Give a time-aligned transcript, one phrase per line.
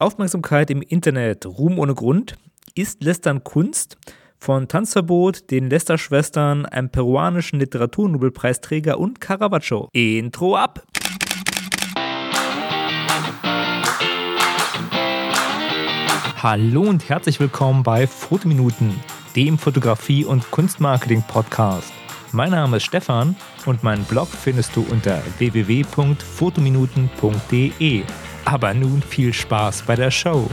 [0.00, 2.38] Aufmerksamkeit im Internet, Ruhm ohne Grund.
[2.74, 3.98] Ist Lästern Kunst?
[4.38, 9.90] Von Tanzverbot, den Lester-Schwestern, einem peruanischen Literaturnobelpreisträger und Caravaggio.
[9.92, 10.82] Intro ab!
[16.42, 18.98] Hallo und herzlich willkommen bei Fotominuten,
[19.36, 21.92] dem Fotografie- und Kunstmarketing-Podcast.
[22.32, 23.36] Mein Name ist Stefan
[23.66, 28.04] und meinen Blog findest du unter www.fotominuten.de.
[28.50, 30.50] Aber nun viel Spaß bei der Show.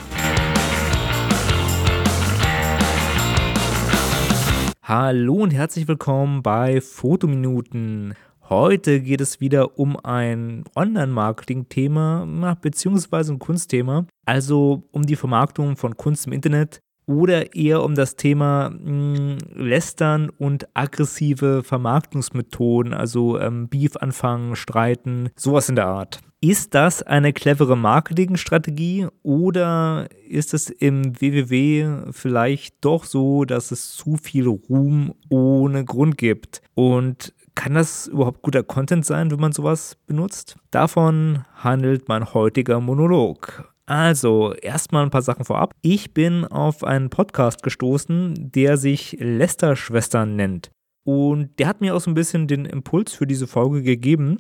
[4.84, 8.14] Hallo und herzlich willkommen bei Fotominuten.
[8.48, 15.98] Heute geht es wieder um ein Online-Marketing-Thema beziehungsweise ein Kunstthema, also um die Vermarktung von
[15.98, 23.40] Kunst im Internet oder eher um das Thema mh, hm, Lästern und aggressive Vermarktungsmethoden, also
[23.40, 26.20] ähm, Beef anfangen, streiten, sowas in der Art.
[26.40, 33.96] Ist das eine clevere Marketingstrategie oder ist es im WWW vielleicht doch so, dass es
[33.96, 36.62] zu viel Ruhm ohne Grund gibt?
[36.76, 40.58] Und kann das überhaupt guter Content sein, wenn man sowas benutzt?
[40.70, 43.74] Davon handelt mein heutiger Monolog.
[43.88, 45.74] Also, erstmal ein paar Sachen vorab.
[45.82, 50.70] Ich bin auf einen Podcast gestoßen, der sich Lester-Schwestern nennt.
[51.04, 54.38] Und der hat mir auch so ein bisschen den Impuls für diese Folge gegeben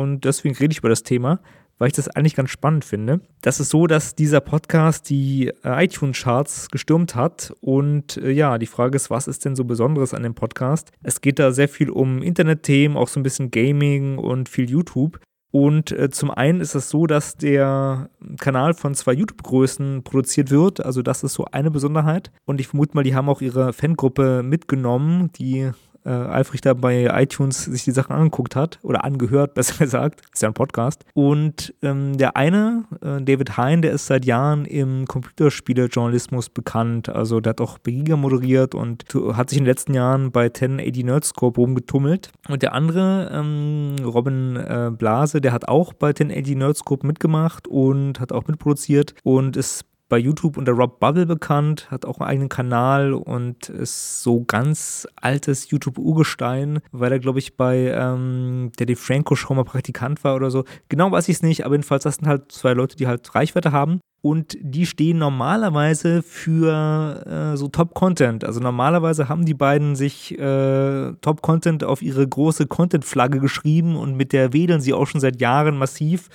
[0.00, 1.40] und deswegen rede ich über das Thema,
[1.78, 3.20] weil ich das eigentlich ganz spannend finde.
[3.42, 8.66] Das ist so, dass dieser Podcast die äh, iTunes-Charts gestürmt hat und äh, ja, die
[8.66, 10.90] Frage ist, was ist denn so Besonderes an dem Podcast?
[11.02, 15.20] Es geht da sehr viel um Internetthemen, auch so ein bisschen Gaming und viel YouTube.
[15.52, 20.84] Und äh, zum einen ist es so, dass der Kanal von zwei YouTube-Größen produziert wird.
[20.84, 22.30] Also das ist so eine Besonderheit.
[22.46, 25.72] Und ich vermute mal, die haben auch ihre Fangruppe mitgenommen, die
[26.04, 30.22] äh, eifrig da bei iTunes sich die Sachen angeguckt hat oder angehört, besser gesagt.
[30.32, 31.04] Ist ja ein Podcast.
[31.14, 37.08] Und ähm, der eine, äh, David Hein, der ist seit Jahren im Computerspielejournalismus bekannt.
[37.08, 41.04] Also der hat auch Begiga moderiert und hat sich in den letzten Jahren bei 1080
[41.04, 42.30] Nerdscope rumgetummelt.
[42.48, 48.20] Und der andere, ähm, Robin äh, Blase, der hat auch bei 1080 Nerdscope mitgemacht und
[48.20, 52.48] hat auch mitproduziert und ist bei YouTube unter Rob Bubble bekannt, hat auch einen eigenen
[52.50, 59.36] Kanal und ist so ganz altes YouTube-Urgestein, weil er, glaube ich, bei ähm, der DeFranco
[59.36, 60.64] schon mal Praktikant war oder so.
[60.90, 63.72] Genau weiß ich es nicht, aber jedenfalls, das sind halt zwei Leute, die halt Reichweite
[63.72, 64.00] haben.
[64.22, 68.44] Und die stehen normalerweise für äh, so Top-Content.
[68.44, 74.34] Also normalerweise haben die beiden sich äh, Top-Content auf ihre große Content-Flagge geschrieben und mit
[74.34, 76.28] der wedeln sie auch schon seit Jahren massiv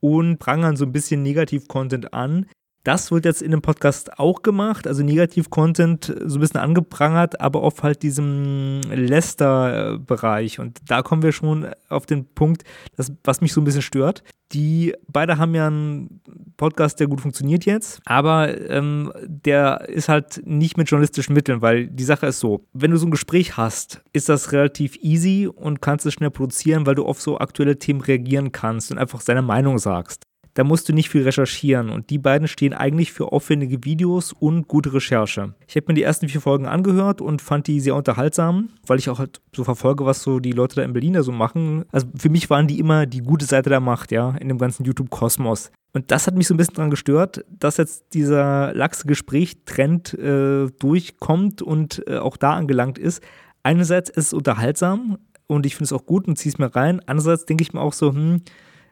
[0.00, 2.46] und prangern so ein bisschen Negativ-Content an.
[2.86, 7.64] Das wird jetzt in dem Podcast auch gemacht, also Negativ-Content so ein bisschen angeprangert, aber
[7.64, 10.60] auf halt diesem Lester-Bereich.
[10.60, 12.62] Und da kommen wir schon auf den Punkt,
[12.96, 14.22] das, was mich so ein bisschen stört.
[14.52, 16.20] Die beide haben ja einen
[16.56, 21.88] Podcast, der gut funktioniert jetzt, aber ähm, der ist halt nicht mit journalistischen Mitteln, weil
[21.88, 25.82] die Sache ist so, wenn du so ein Gespräch hast, ist das relativ easy und
[25.82, 29.42] kannst es schnell produzieren, weil du auf so aktuelle Themen reagieren kannst und einfach seine
[29.42, 30.22] Meinung sagst
[30.56, 34.66] da musst du nicht viel recherchieren und die beiden stehen eigentlich für aufwendige Videos und
[34.66, 35.54] gute Recherche.
[35.68, 39.10] Ich habe mir die ersten vier Folgen angehört und fand die sehr unterhaltsam, weil ich
[39.10, 41.84] auch halt so verfolge, was so die Leute da in Berlin da so machen.
[41.92, 44.86] Also für mich waren die immer die gute Seite der Macht, ja, in dem ganzen
[44.86, 45.72] YouTube-Kosmos.
[45.92, 50.68] Und das hat mich so ein bisschen daran gestört, dass jetzt dieser laxe Gespräch-Trend äh,
[50.78, 53.22] durchkommt und äh, auch da angelangt ist.
[53.62, 55.18] Einerseits ist es unterhaltsam
[55.48, 57.02] und ich finde es auch gut und ziehe es mir rein.
[57.04, 58.40] Andererseits denke ich mir auch so, hm,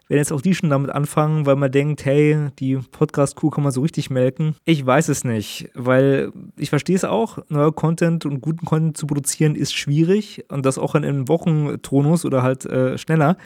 [0.09, 3.73] wenn jetzt auch die schon damit anfangen, weil man denkt, hey, die Podcast-Kuh kann man
[3.73, 4.55] so richtig melken.
[4.65, 9.07] Ich weiß es nicht, weil ich verstehe es auch, neuer Content und guten Content zu
[9.07, 13.37] produzieren ist schwierig und das auch in einem Wochentonus oder halt äh, schneller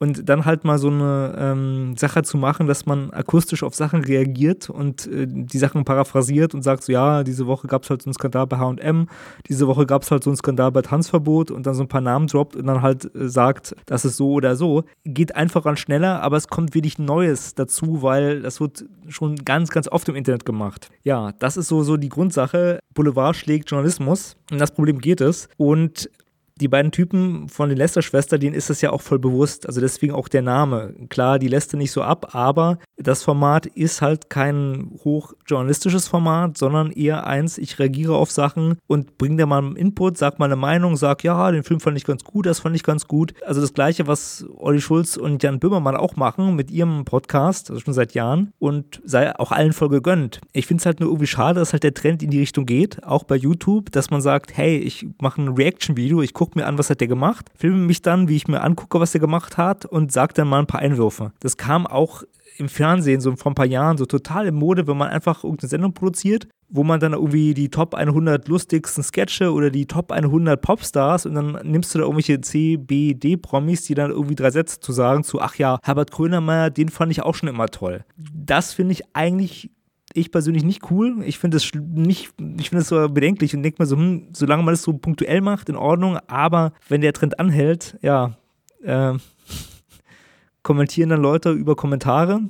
[0.00, 4.02] und dann halt mal so eine ähm, Sache zu machen, dass man akustisch auf Sachen
[4.02, 8.02] reagiert und äh, die Sachen paraphrasiert und sagt so, ja, diese Woche gab es halt
[8.02, 9.08] so einen Skandal bei H&M,
[9.46, 12.00] diese Woche gab es halt so einen Skandal bei Tanzverbot und dann so ein paar
[12.00, 15.76] Namen droppt und dann halt äh, sagt, das ist so oder so, geht einfach an
[15.76, 20.16] schneller, aber es kommt wenig Neues dazu, weil das wird schon ganz, ganz oft im
[20.16, 20.88] Internet gemacht.
[21.02, 22.78] Ja, das ist so, so die Grundsache.
[22.94, 24.36] Boulevard schlägt Journalismus.
[24.50, 25.48] Und das Problem geht es.
[25.56, 26.08] Und
[26.60, 29.66] die beiden Typen von den Lester-Schwestern, denen ist das ja auch voll bewusst.
[29.66, 30.94] Also deswegen auch der Name.
[31.08, 36.58] Klar, die lässt er nicht so ab, aber das Format ist halt kein hochjournalistisches Format,
[36.58, 40.46] sondern eher eins, ich reagiere auf Sachen und bringe da mal einen Input, sag mal
[40.46, 43.32] eine Meinung, sag, ja, den Film fand ich ganz gut, das fand ich ganz gut.
[43.44, 47.80] Also das Gleiche, was Olli Schulz und Jan Böhmermann auch machen mit ihrem Podcast, also
[47.80, 50.40] schon seit Jahren und sei auch allen voll gegönnt.
[50.52, 53.04] Ich finde es halt nur irgendwie schade, dass halt der Trend in die Richtung geht,
[53.04, 56.66] auch bei YouTube, dass man sagt, hey, ich mache ein Reaction-Video, ich gucke gucke mir
[56.66, 59.56] an, was hat der gemacht, filme mich dann, wie ich mir angucke, was der gemacht
[59.56, 61.32] hat und sage dann mal ein paar Einwürfe.
[61.38, 62.24] Das kam auch
[62.56, 65.68] im Fernsehen so vor ein paar Jahren so total in Mode, wenn man einfach irgendeine
[65.68, 70.60] Sendung produziert, wo man dann irgendwie die Top 100 lustigsten Sketche oder die Top 100
[70.60, 74.50] Popstars und dann nimmst du da irgendwelche C, B, D Promis, die dann irgendwie drei
[74.50, 78.04] Sätze zu sagen zu, ach ja, Herbert Grönemeyer, den fand ich auch schon immer toll.
[78.16, 79.70] Das finde ich eigentlich
[80.12, 81.22] ich persönlich nicht cool.
[81.24, 84.62] Ich finde es nicht, ich finde es so bedenklich und denke mir so, hm, solange
[84.62, 88.36] man das so punktuell macht, in Ordnung, aber wenn der Trend anhält, ja,
[88.82, 89.14] äh,
[90.62, 92.40] kommentieren dann Leute über Kommentare.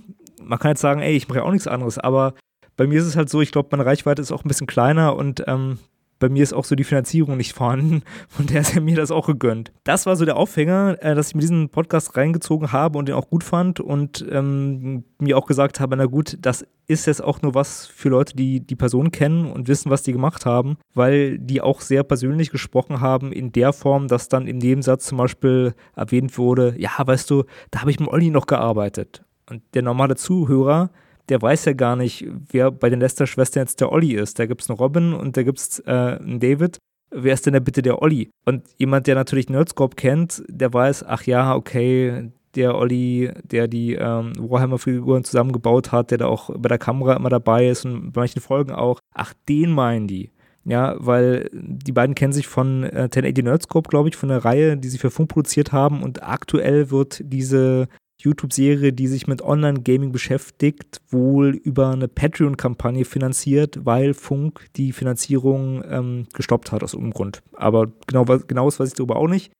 [0.42, 2.34] Man kann jetzt sagen, ey, ich mache ja auch nichts anderes, aber
[2.76, 5.14] bei mir ist es halt so, ich glaube, meine Reichweite ist auch ein bisschen kleiner
[5.14, 5.78] und ähm,
[6.20, 8.02] bei mir ist auch so die Finanzierung nicht vorhanden.
[8.28, 9.72] Von der ist er mir das auch gegönnt.
[9.82, 13.16] Das war so der Aufhänger, äh, dass ich mir diesen Podcast reingezogen habe und den
[13.16, 17.40] auch gut fand und ähm, mir auch gesagt habe, na gut, das ist jetzt auch
[17.42, 21.38] nur was für Leute, die die Person kennen und wissen, was die gemacht haben, weil
[21.38, 25.74] die auch sehr persönlich gesprochen haben in der Form, dass dann im Nebensatz zum Beispiel
[25.96, 29.24] erwähnt wurde, ja, weißt du, da habe ich mit Olli noch gearbeitet.
[29.48, 30.90] Und der normale Zuhörer,
[31.30, 34.38] der weiß ja gar nicht, wer bei den Lester-Schwestern jetzt der Olli ist.
[34.38, 36.78] Da gibt es einen Robin und da gibt es äh, einen David.
[37.10, 38.30] Wer ist denn da bitte der Olli?
[38.44, 43.94] Und jemand, der natürlich Nerdscope kennt, der weiß, ach ja, okay, der Olli, der die
[43.94, 48.22] ähm, Warhammer-Figuren zusammengebaut hat, der da auch bei der Kamera immer dabei ist und bei
[48.22, 50.30] manchen Folgen auch, ach, den meinen die.
[50.64, 54.76] Ja, weil die beiden kennen sich von äh, 1080 Nerdscope, glaube ich, von der Reihe,
[54.76, 57.88] die sie für Funk produziert haben und aktuell wird diese
[58.20, 65.82] YouTube-Serie, die sich mit Online-Gaming beschäftigt, wohl über eine Patreon-Kampagne finanziert, weil Funk die Finanzierung
[65.88, 67.42] ähm, gestoppt hat aus irgendeinem Grund.
[67.52, 69.52] Aber genau, genaues weiß ich darüber auch nicht.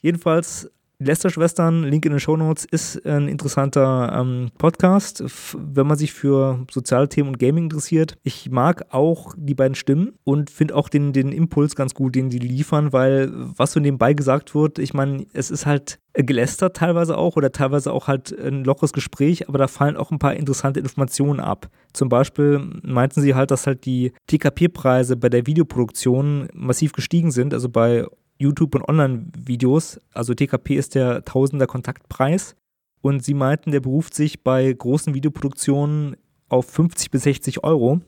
[0.00, 0.70] Jedenfalls
[1.00, 5.22] Lester-Schwestern, Link in den Show Notes, ist ein interessanter ähm, Podcast,
[5.56, 8.16] wenn man sich für soziale Themen und Gaming interessiert.
[8.24, 12.30] Ich mag auch die beiden Stimmen und finde auch den, den Impuls ganz gut, den
[12.30, 17.16] die liefern, weil was so nebenbei gesagt wird, ich meine, es ist halt gelästert teilweise
[17.16, 20.80] auch oder teilweise auch halt ein lockeres Gespräch, aber da fallen auch ein paar interessante
[20.80, 21.68] Informationen ab.
[21.92, 27.54] Zum Beispiel meinten sie halt, dass halt die TKP-Preise bei der Videoproduktion massiv gestiegen sind,
[27.54, 28.04] also bei
[28.38, 30.00] YouTube- und Online-Videos.
[30.14, 32.56] Also TKP ist der Tausender Kontaktpreis.
[33.00, 36.16] Und sie meinten, der beruft sich bei großen Videoproduktionen
[36.48, 38.00] auf 50 bis 60 Euro.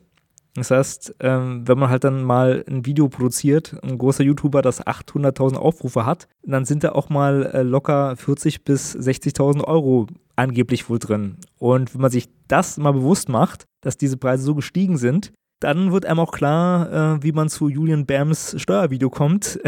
[0.55, 4.85] Das heißt, ähm, wenn man halt dann mal ein Video produziert, ein großer YouTuber, das
[4.85, 10.91] 800.000 Aufrufe hat, dann sind da auch mal äh, locker 40 bis 60.000 Euro angeblich
[10.91, 11.37] wohl drin.
[11.59, 15.93] Und wenn man sich das mal bewusst macht, dass diese Preise so gestiegen sind, dann
[15.93, 19.61] wird einem auch klar, äh, wie man zu Julian Bams Steuervideo kommt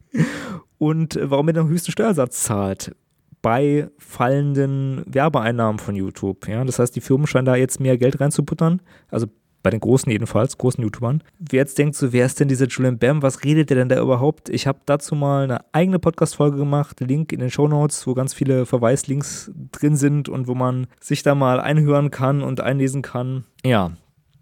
[0.78, 2.94] und äh, warum er den höchsten Steuersatz zahlt
[3.42, 6.48] bei fallenden Werbeeinnahmen von YouTube.
[6.48, 9.28] Ja, das heißt, die Firmen scheinen da jetzt mehr Geld reinzuputtern, also
[9.62, 11.22] bei den großen jedenfalls, großen YouTubern.
[11.38, 14.00] Wer jetzt denkt, so wer ist denn dieser Julian Bam, was redet der denn da
[14.00, 14.48] überhaupt?
[14.48, 18.34] Ich habe dazu mal eine eigene Podcast-Folge gemacht, Link in den Show Notes, wo ganz
[18.34, 23.44] viele Verweislinks drin sind und wo man sich da mal einhören kann und einlesen kann.
[23.64, 23.92] Ja,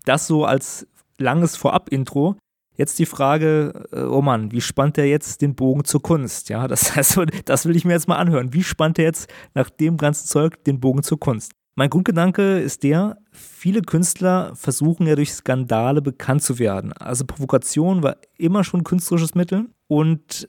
[0.06, 0.86] das so als
[1.18, 2.36] langes Vorab-Intro.
[2.76, 6.48] Jetzt die Frage, äh, oh Mann, wie spannt er jetzt den Bogen zur Kunst?
[6.48, 8.52] Ja, das, also, das will ich mir jetzt mal anhören.
[8.52, 11.52] Wie spannt er jetzt nach dem ganzen Zeug den Bogen zur Kunst?
[11.78, 16.94] Mein Grundgedanke ist der, viele Künstler versuchen ja durch Skandale bekannt zu werden.
[16.94, 20.48] Also Provokation war immer schon künstlerisches Mittel und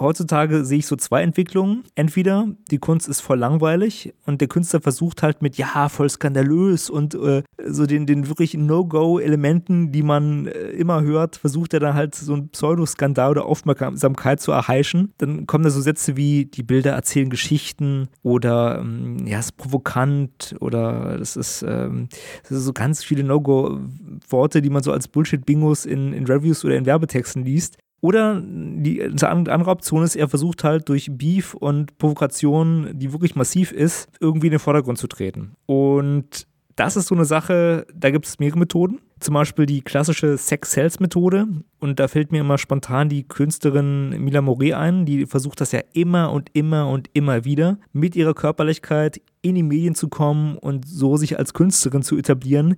[0.00, 1.84] heutzutage sehe ich so zwei Entwicklungen.
[1.94, 6.90] Entweder die Kunst ist voll langweilig und der Künstler versucht halt mit, ja, voll skandalös
[6.90, 11.94] und äh, so den, den wirklich No-Go-Elementen, die man äh, immer hört, versucht er dann
[11.94, 15.12] halt so ein Pseudoskandal oder Aufmerksamkeit zu erheischen.
[15.18, 19.56] Dann kommen da so Sätze wie, die Bilder erzählen Geschichten oder ähm, ja, es ist
[19.56, 22.08] provokant oder das ist, ähm,
[22.42, 26.76] das ist so ganz viele No-Go-Worte, die man so als Bullshit-Bingos in, in Reviews oder
[26.76, 27.76] in Werbetexten liest.
[28.02, 33.72] Oder die andere Option ist, er versucht halt durch Beef und Provokation, die wirklich massiv
[33.72, 35.52] ist, irgendwie in den Vordergrund zu treten.
[35.66, 36.46] Und
[36.80, 39.00] das ist so eine Sache, da gibt es mehrere Methoden.
[39.20, 41.46] Zum Beispiel die klassische Sex-Sales-Methode.
[41.78, 45.80] Und da fällt mir immer spontan die Künstlerin Mila Moret ein, die versucht das ja
[45.92, 50.88] immer und immer und immer wieder, mit ihrer Körperlichkeit in die Medien zu kommen und
[50.88, 52.76] so sich als Künstlerin zu etablieren.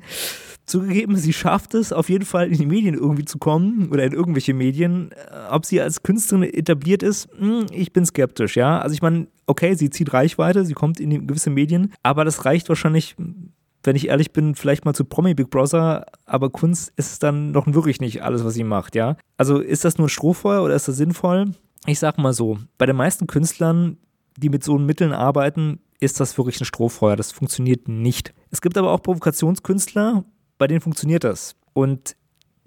[0.67, 4.13] Zugegeben, sie schafft es auf jeden Fall in die Medien irgendwie zu kommen oder in
[4.13, 5.13] irgendwelche Medien.
[5.13, 8.81] Äh, ob sie als Künstlerin etabliert ist, hm, ich bin skeptisch, ja.
[8.81, 12.69] Also ich meine, okay, sie zieht Reichweite, sie kommt in gewisse Medien, aber das reicht
[12.69, 13.15] wahrscheinlich
[13.85, 17.67] wenn ich ehrlich bin, vielleicht mal zu Promi Big Brother, aber Kunst ist dann noch
[17.67, 19.17] wirklich nicht alles, was sie macht, ja.
[19.37, 21.53] Also ist das nur ein Strohfeuer oder ist das sinnvoll?
[21.87, 23.97] Ich sag mal so, bei den meisten Künstlern,
[24.37, 27.17] die mit so Mitteln arbeiten, ist das wirklich ein Strohfeuer.
[27.17, 28.35] Das funktioniert nicht.
[28.51, 30.25] Es gibt aber auch Provokationskünstler,
[30.59, 31.55] bei denen funktioniert das.
[31.73, 32.17] Und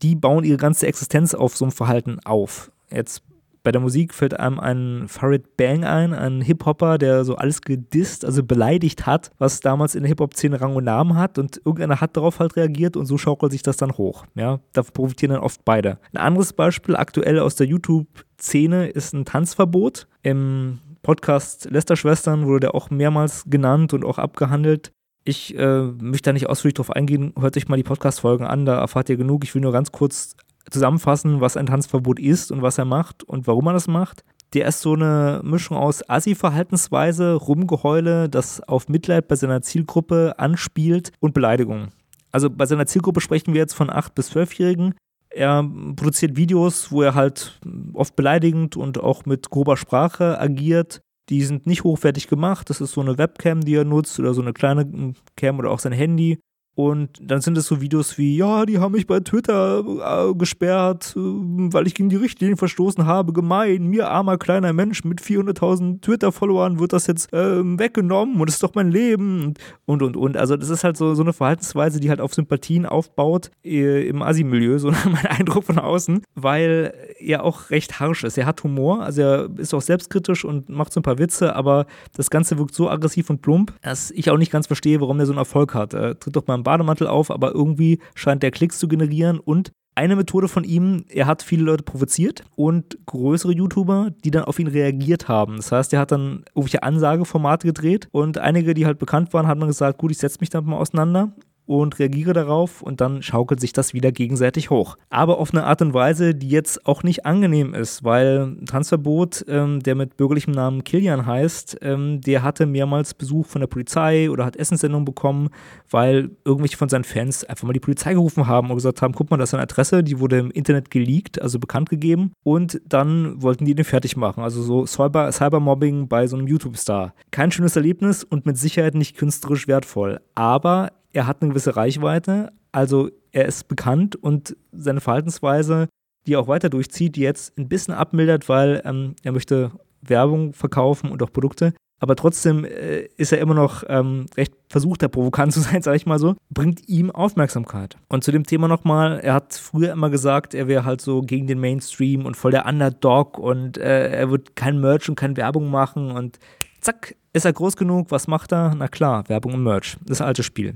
[0.01, 2.71] die bauen ihre ganze Existenz auf so einem Verhalten auf.
[2.91, 3.23] Jetzt
[3.65, 8.23] Bei der Musik fällt einem ein Farid Bang ein, ein Hip-Hopper, der so alles gedisst,
[8.23, 12.15] also beleidigt hat, was damals in der Hip-Hop-Szene Rang und Namen hat und irgendeiner hat
[12.15, 14.27] darauf halt reagiert und so schaukelt sich das dann hoch.
[14.35, 15.97] Ja, da profitieren dann oft beide.
[16.13, 20.07] Ein anderes Beispiel aktuell aus der YouTube-Szene ist ein Tanzverbot.
[20.21, 24.91] Im Podcast Lester-Schwestern wurde der auch mehrmals genannt und auch abgehandelt.
[25.23, 27.33] Ich äh, möchte da nicht ausführlich drauf eingehen.
[27.39, 29.43] Hört euch mal die Podcast-Folgen an, da erfahrt ihr genug.
[29.43, 30.35] Ich will nur ganz kurz
[30.69, 34.23] zusammenfassen, was ein Tanzverbot ist und was er macht und warum er das macht.
[34.53, 41.11] Der ist so eine Mischung aus Assi-Verhaltensweise, Rumgeheule, das auf Mitleid bei seiner Zielgruppe anspielt
[41.19, 41.89] und Beleidigung.
[42.31, 44.95] Also bei seiner Zielgruppe sprechen wir jetzt von 8- bis 12-Jährigen.
[45.29, 45.63] Er
[45.95, 47.59] produziert Videos, wo er halt
[47.93, 51.01] oft beleidigend und auch mit grober Sprache agiert.
[51.29, 52.69] Die sind nicht hochwertig gemacht.
[52.69, 55.79] Das ist so eine Webcam, die er nutzt oder so eine kleine Cam oder auch
[55.79, 56.39] sein Handy.
[56.75, 61.13] Und dann sind es so Videos wie, ja, die haben mich bei Twitter äh, gesperrt,
[61.15, 63.31] äh, weil ich gegen die Richtlinien verstoßen habe.
[63.31, 68.55] Gemein, mir armer kleiner Mensch mit 400.000 Twitter-Followern wird das jetzt äh, weggenommen und das
[68.55, 69.53] ist doch mein Leben
[69.85, 70.35] und, und, und.
[70.35, 74.21] Also das ist halt so, so eine Verhaltensweise, die halt auf Sympathien aufbaut äh, im
[74.21, 78.37] Asi-Milieu, so mein Eindruck von außen, weil er auch recht harsch ist.
[78.37, 81.85] Er hat Humor, also er ist auch selbstkritisch und macht so ein paar Witze, aber
[82.17, 85.25] das Ganze wirkt so aggressiv und plump, dass ich auch nicht ganz verstehe, warum er
[85.25, 85.93] so einen Erfolg hat.
[85.93, 90.17] Er tritt doch beim Bademantel auf, aber irgendwie scheint der Klicks zu generieren und eine
[90.17, 94.67] Methode von ihm, er hat viele Leute provoziert und größere YouTuber, die dann auf ihn
[94.67, 95.55] reagiert haben.
[95.55, 99.61] Das heißt, er hat dann irgendwelche Ansageformate gedreht und einige, die halt bekannt waren, haben
[99.61, 101.33] dann gesagt, gut, ich setze mich damit mal auseinander
[101.65, 104.97] und reagiere darauf und dann schaukelt sich das wieder gegenseitig hoch.
[105.09, 109.81] Aber auf eine Art und Weise, die jetzt auch nicht angenehm ist, weil Tanzverbot, ähm,
[109.81, 114.45] der mit bürgerlichem Namen Kilian heißt, ähm, der hatte mehrmals Besuch von der Polizei oder
[114.45, 115.49] hat Essenssendungen bekommen,
[115.89, 119.31] weil irgendwelche von seinen Fans einfach mal die Polizei gerufen haben und gesagt haben, guck
[119.31, 123.41] mal, das ist eine Adresse, die wurde im Internet geleakt, also bekannt gegeben und dann
[123.41, 124.43] wollten die den fertig machen.
[124.43, 127.13] Also so Cyber Cybermobbing bei so einem YouTube-Star.
[127.31, 132.51] Kein schönes Erlebnis und mit Sicherheit nicht künstlerisch wertvoll, aber er hat eine gewisse Reichweite,
[132.73, 135.87] also er ist bekannt und seine Verhaltensweise,
[136.27, 140.53] die er auch weiter durchzieht, die jetzt ein bisschen abmildert, weil ähm, er möchte Werbung
[140.53, 141.73] verkaufen und auch Produkte.
[141.99, 146.05] Aber trotzdem äh, ist er immer noch ähm, recht versuchter, provokant zu sein, sage ich
[146.05, 147.97] mal so, bringt ihm Aufmerksamkeit.
[148.09, 151.47] Und zu dem Thema nochmal, er hat früher immer gesagt, er wäre halt so gegen
[151.47, 155.69] den Mainstream und voll der Underdog und äh, er wird kein Merch und keine Werbung
[155.71, 156.39] machen und
[156.81, 158.75] zack, ist er groß genug, was macht er?
[158.75, 160.75] Na klar, Werbung und Merch, das alte Spiel.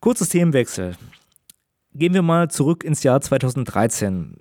[0.00, 0.96] Kurzes Themenwechsel.
[1.94, 4.38] Gehen wir mal zurück ins Jahr 2013.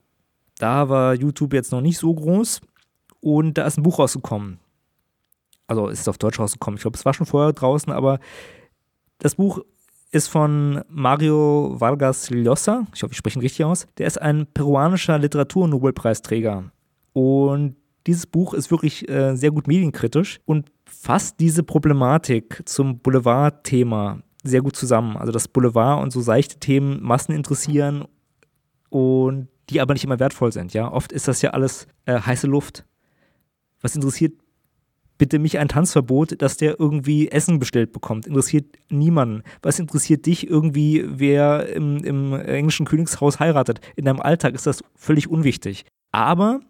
[0.58, 2.62] Da war YouTube jetzt noch nicht so groß
[3.20, 4.60] und da ist ein Buch rausgekommen.
[5.72, 6.76] Also ist es auf Deutsch rausgekommen.
[6.76, 8.20] Ich glaube, es war schon vorher draußen, aber
[9.20, 9.62] das Buch
[10.12, 12.86] ist von Mario Vargas Llosa.
[12.94, 13.88] Ich hoffe, ich spreche ihn richtig aus.
[13.98, 16.74] Der ist ein peruanischer Literaturnobelpreisträger.
[17.14, 24.22] Und dieses Buch ist wirklich äh, sehr gut medienkritisch und fasst diese Problematik zum Boulevard-Thema
[24.44, 25.16] sehr gut zusammen.
[25.16, 28.04] Also das Boulevard und so seichte Themen Massen interessieren
[28.90, 30.74] und die aber nicht immer wertvoll sind.
[30.74, 32.84] Ja, oft ist das ja alles äh, heiße Luft.
[33.80, 34.34] Was interessiert
[35.22, 38.26] bitte mich ein Tanzverbot, dass der irgendwie Essen bestellt bekommt?
[38.26, 39.44] Interessiert niemanden.
[39.62, 43.82] Was interessiert dich irgendwie, wer im, im englischen Königshaus heiratet?
[43.96, 45.86] In deinem Alltag ist das völlig unwichtig.
[46.12, 46.62] Aber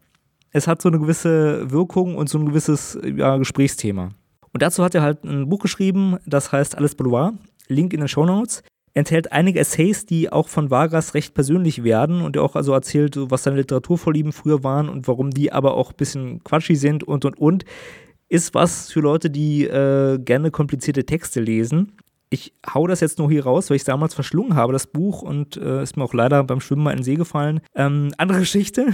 [0.52, 4.10] es hat so eine gewisse Wirkung und so ein gewisses ja, Gesprächsthema.
[4.52, 7.36] Und dazu hat er halt ein Buch geschrieben, das heißt Alles Boulevard.
[7.70, 8.64] Link in den Show Notes.
[8.94, 13.16] Enthält einige Essays, die auch von Vargas recht persönlich werden und er auch also erzählt,
[13.18, 17.24] was seine Literaturvorlieben früher waren und warum die aber auch ein bisschen quatschig sind und
[17.24, 17.64] und und.
[18.32, 21.98] Ist was für Leute, die äh, gerne komplizierte Texte lesen.
[22.30, 25.22] Ich hau das jetzt nur hier raus, weil ich es damals verschlungen habe, das Buch,
[25.22, 27.60] und äh, ist mir auch leider beim Schwimmen mal in den See gefallen.
[27.76, 28.94] Ähm, andere Geschichte.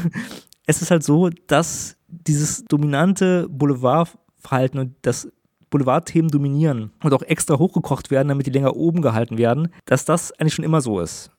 [0.65, 5.31] Es ist halt so, dass dieses dominante Boulevardverhalten und das
[5.69, 10.31] Boulevardthemen dominieren und auch extra hochgekocht werden, damit die länger oben gehalten werden, dass das
[10.31, 11.29] eigentlich schon immer so ist.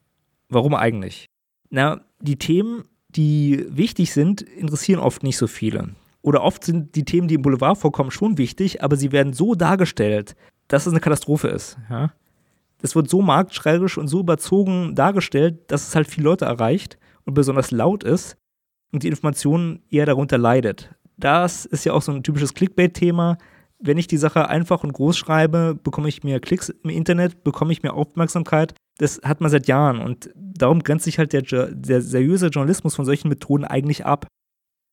[0.49, 1.27] Warum eigentlich?
[1.71, 5.97] Na, die Themen, die wichtig sind, interessieren oft nicht so viele.
[6.29, 9.55] Oder oft sind die Themen, die im Boulevard vorkommen, schon wichtig, aber sie werden so
[9.55, 10.37] dargestellt,
[10.69, 11.79] dass es eine Katastrophe ist.
[11.89, 12.13] Ja?
[12.83, 17.35] Das wird so marktschreierisch und so überzogen dargestellt, dass es halt viele Leute erreicht und
[17.35, 18.37] besonders laut ist
[18.93, 20.95] und die Information eher darunter leidet.
[21.17, 23.39] Das ist ja auch so ein typisches Clickbait-Thema
[23.81, 27.73] wenn ich die Sache einfach und groß schreibe, bekomme ich mehr Klicks im Internet, bekomme
[27.73, 28.75] ich mehr Aufmerksamkeit.
[28.99, 33.05] Das hat man seit Jahren und darum grenzt sich halt der, der seriöse Journalismus von
[33.05, 34.27] solchen Methoden eigentlich ab.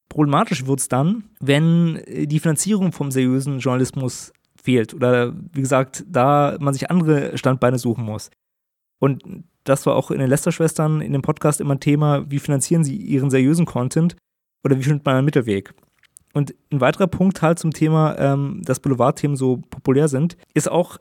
[0.09, 6.57] Problematisch wird es dann, wenn die Finanzierung vom seriösen Journalismus fehlt oder wie gesagt, da
[6.59, 8.29] man sich andere Standbeine suchen muss.
[9.00, 9.24] Und
[9.63, 12.95] das war auch in den Lester-Schwestern in dem Podcast immer ein Thema, wie finanzieren sie
[12.95, 14.15] ihren seriösen Content
[14.63, 15.74] Oder wie findet man einen Mittelweg?
[16.33, 20.97] Und ein weiterer Punkt halt zum Thema, ähm, dass Boulevardthemen so populär sind, ist auch,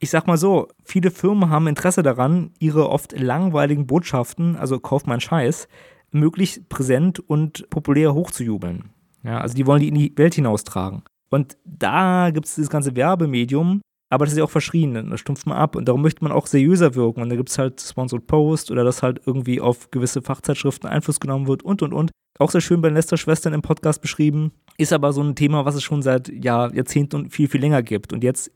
[0.00, 5.04] ich sag mal so, viele Firmen haben Interesse daran, ihre oft langweiligen Botschaften, also kauf
[5.06, 5.68] mein Scheiß,
[6.10, 8.90] möglichst präsent und populär hochzujubeln.
[9.24, 11.02] Ja, also die wollen die in die Welt hinaustragen.
[11.30, 15.46] Und da gibt es dieses ganze Werbemedium, aber das ist ja auch verschrien, das stumpft
[15.46, 18.26] man ab und darum möchte man auch seriöser wirken und da gibt es halt Sponsored
[18.26, 22.10] Post oder dass halt irgendwie auf gewisse Fachzeitschriften Einfluss genommen wird und und und.
[22.38, 25.74] Auch sehr schön bei den Lester-Schwestern im Podcast beschrieben, ist aber so ein Thema, was
[25.74, 28.50] es schon seit ja, Jahrzehnten und viel, viel länger gibt und jetzt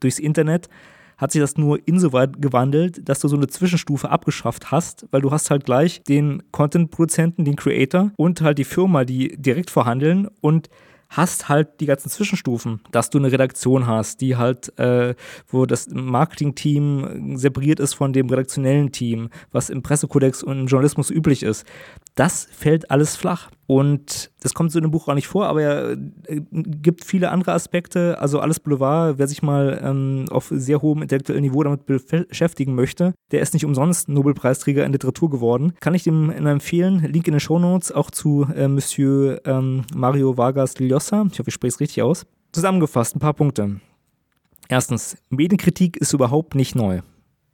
[0.00, 0.68] durchs Internet
[1.22, 5.30] hat sich das nur insoweit gewandelt, dass du so eine Zwischenstufe abgeschafft hast, weil du
[5.30, 10.68] hast halt gleich den Content-Produzenten, den Creator und halt die Firma, die direkt verhandeln und
[11.10, 15.14] hast halt die ganzen Zwischenstufen, dass du eine Redaktion hast, die halt, äh,
[15.46, 21.10] wo das Marketing-Team separiert ist von dem redaktionellen Team, was im Pressekodex und im Journalismus
[21.10, 21.66] üblich ist.
[22.14, 23.50] Das fällt alles flach.
[23.66, 27.30] Und das kommt so in dem Buch auch nicht vor, aber er äh, gibt viele
[27.30, 28.20] andere Aspekte.
[28.20, 33.14] Also alles Boulevard, wer sich mal ähm, auf sehr hohem intellektuellen Niveau damit beschäftigen möchte,
[33.30, 35.72] der ist nicht umsonst Nobelpreisträger in Literatur geworden.
[35.80, 37.00] Kann ich dem empfehlen.
[37.00, 41.26] Link in den Shownotes auch zu äh, Monsieur ähm, Mario Vargas Llosa.
[41.32, 42.26] Ich hoffe, ich spreche es richtig aus.
[42.52, 43.80] Zusammengefasst, ein paar Punkte.
[44.68, 47.00] Erstens, Medienkritik ist überhaupt nicht neu.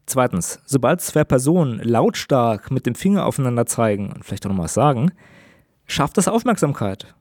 [0.08, 4.72] Zweitens, sobald zwei Personen lautstark mit dem Finger aufeinander zeigen und vielleicht auch noch was
[4.72, 5.12] sagen,
[5.86, 7.14] schafft das Aufmerksamkeit.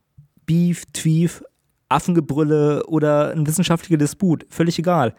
[0.45, 1.43] Beef, Tweef,
[1.89, 5.13] Affengebrülle oder ein wissenschaftlicher Disput, völlig egal.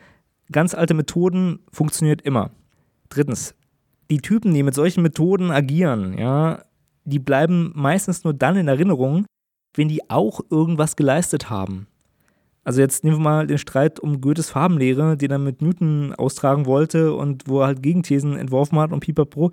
[0.50, 2.52] Ganz alte Methoden funktioniert immer.
[3.10, 3.54] Drittens,
[4.10, 6.62] die Typen, die mit solchen Methoden agieren, ja,
[7.04, 9.26] die bleiben meistens nur dann in Erinnerung,
[9.74, 11.86] wenn die auch irgendwas geleistet haben.
[12.68, 16.66] Also jetzt nehmen wir mal den Streit um Goethes Farbenlehre, den er mit Newton austragen
[16.66, 19.52] wollte und wo er halt Gegenthesen entworfen hat und pipapo.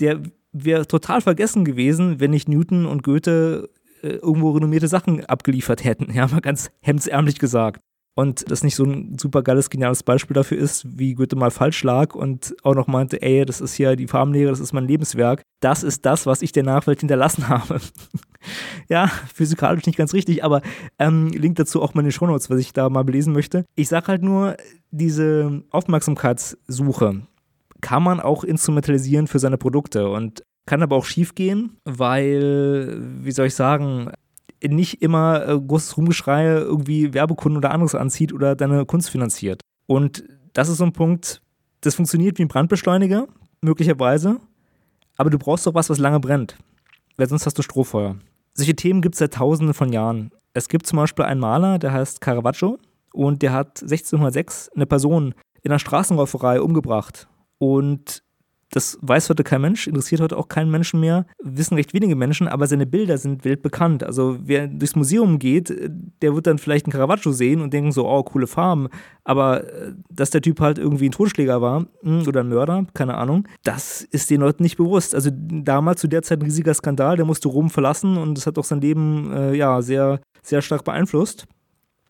[0.00, 3.68] Der wäre total vergessen gewesen, wenn nicht Newton und Goethe
[4.00, 6.10] äh, irgendwo renommierte Sachen abgeliefert hätten.
[6.14, 7.82] Ja, mal ganz hemdsärmlich gesagt.
[8.18, 11.84] Und das nicht so ein super geiles, geniales Beispiel dafür ist, wie Goethe mal falsch
[11.84, 15.42] lag und auch noch meinte, ey, das ist hier die Farbenlehre, das ist mein Lebenswerk.
[15.60, 17.80] Das ist das, was ich der Nachwelt hinterlassen habe.
[18.88, 20.62] ja, physikalisch nicht ganz richtig, aber
[20.98, 23.64] ähm, Link dazu auch mal in den Shownotes, was ich da mal belesen möchte.
[23.76, 24.56] Ich sag halt nur,
[24.90, 27.22] diese Aufmerksamkeitssuche,
[27.82, 33.46] kann man auch instrumentalisieren für seine Produkte und kann aber auch schiefgehen, weil, wie soll
[33.46, 34.10] ich sagen,
[34.66, 39.60] nicht immer äh, großes Rumgeschrei irgendwie Werbekunden oder anderes anzieht oder deine Kunst finanziert.
[39.86, 41.42] Und das ist so ein Punkt,
[41.80, 43.28] das funktioniert wie ein Brandbeschleuniger,
[43.60, 44.40] möglicherweise,
[45.16, 46.56] aber du brauchst doch was, was lange brennt,
[47.16, 48.16] weil sonst hast du Strohfeuer.
[48.54, 50.30] Solche Themen gibt es seit tausenden von Jahren.
[50.52, 52.78] Es gibt zum Beispiel einen Maler, der heißt Caravaggio
[53.12, 57.28] und der hat 1606 eine Person in einer Straßenräuferei umgebracht.
[57.58, 58.22] Und
[58.70, 62.48] das weiß heute kein Mensch, interessiert heute auch keinen Menschen mehr, wissen recht wenige Menschen,
[62.48, 64.04] aber seine Bilder sind weltbekannt.
[64.04, 65.74] Also wer durchs Museum geht,
[66.20, 68.88] der wird dann vielleicht einen Caravaggio sehen und denken so, oh, coole Farben.
[69.24, 73.16] Aber äh, dass der Typ halt irgendwie ein Totschläger war hm, oder ein Mörder, keine
[73.16, 75.14] Ahnung, das ist den Leuten nicht bewusst.
[75.14, 78.58] Also damals zu der Zeit ein riesiger Skandal, der musste Rom verlassen und das hat
[78.58, 81.46] auch sein Leben äh, ja sehr, sehr stark beeinflusst.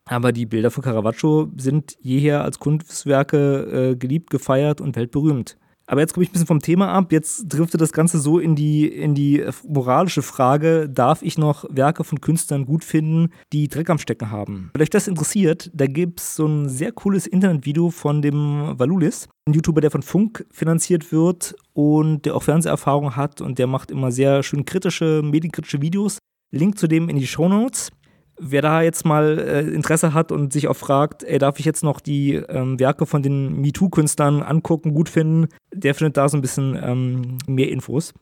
[0.07, 5.57] Aber die Bilder von Caravaggio sind jeher als Kunstwerke äh, geliebt, gefeiert und weltberühmt.
[5.89, 7.13] Aber jetzt komme ich ein bisschen vom Thema ab.
[7.13, 12.05] Jetzt driftet das Ganze so in die, in die moralische Frage, darf ich noch Werke
[12.05, 14.71] von Künstlern gut finden, die Dreck am Stecken haben?
[14.75, 19.29] Wenn euch das interessiert, da gibt es so ein sehr cooles Internetvideo von dem Valulis,
[19.47, 23.91] ein YouTuber, der von Funk finanziert wird und der auch Fernseherfahrung hat und der macht
[23.91, 26.19] immer sehr schön kritische, medienkritische Videos.
[26.51, 27.91] Link zu dem in die Show Notes
[28.39, 31.83] wer da jetzt mal äh, Interesse hat und sich auch fragt, ey, darf ich jetzt
[31.83, 36.41] noch die ähm, Werke von den MeToo-Künstlern angucken, gut finden, der findet da so ein
[36.43, 38.15] bisschen ähm, mehr Infos.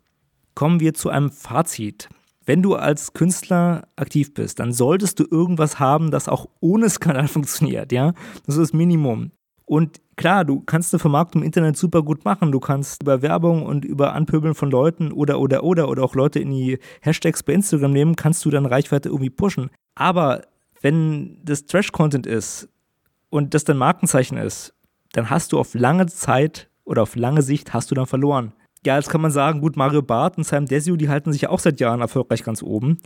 [0.55, 2.09] Kommen wir zu einem Fazit.
[2.45, 7.29] Wenn du als Künstler aktiv bist, dann solltest du irgendwas haben, das auch ohne Skandal
[7.29, 8.13] funktioniert, ja?
[8.47, 9.33] Das ist das Minimum.
[9.65, 12.53] Und klar, du kannst eine Vermarktung im Internet super gut machen.
[12.53, 16.41] Du kannst über Werbung und über Anpöbeln von Leuten oder, oder, oder, oder auch Leute
[16.41, 19.71] in die Hashtags bei Instagram nehmen, kannst du dann Reichweite irgendwie pushen.
[19.95, 20.43] Aber
[20.81, 22.69] wenn das Trash-Content ist
[23.31, 24.75] und das dein Markenzeichen ist,
[25.13, 28.53] dann hast du auf lange Zeit oder auf lange Sicht hast du dann verloren.
[28.85, 31.51] Ja, jetzt kann man sagen, gut, Mario Barth und Sam Desio, die halten sich ja
[31.51, 32.99] auch seit Jahren erfolgreich ganz oben.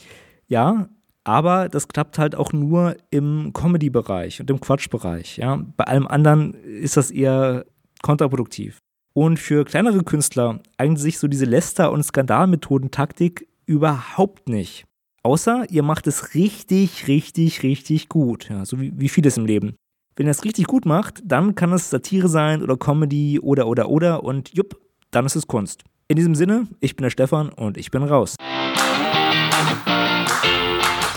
[0.46, 0.88] Ja,
[1.24, 5.36] aber das klappt halt auch nur im Comedy-Bereich und im Quatsch-Bereich.
[5.36, 5.62] Ja?
[5.76, 7.64] Bei allem anderen ist das eher
[8.02, 8.78] kontraproduktiv.
[9.12, 14.84] Und für kleinere Künstler eignet sich so diese Läster- und Skandalmethoden-Taktik überhaupt nicht.
[15.22, 18.48] Außer ihr macht es richtig, richtig, richtig gut.
[18.48, 19.74] Ja, so wie, wie vieles im Leben.
[20.16, 23.90] Wenn ihr es richtig gut macht, dann kann es Satire sein oder Comedy oder oder
[23.90, 24.80] oder und jupp,
[25.10, 25.82] dann ist es Kunst.
[26.08, 28.36] In diesem Sinne, ich bin der Stefan und ich bin raus.